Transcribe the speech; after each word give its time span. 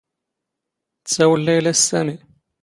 ⵜⵙⴰⵡⵍ 1.09 1.35
ⵍⴰⵢⵍⴰ 1.45 1.73
ⵙ 1.77 1.81
ⵙⴰⵎⵉ. 1.89 2.17